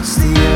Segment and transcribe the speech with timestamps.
[0.00, 0.49] what's the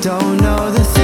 [0.00, 0.99] don't know the